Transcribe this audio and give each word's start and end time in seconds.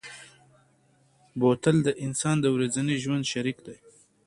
بوتل 1.39 1.77
د 1.83 1.89
انسان 2.05 2.35
د 2.41 2.45
ورځني 2.55 2.95
ژوند 3.03 3.23
شریک 3.31 3.57
دی. 3.67 3.77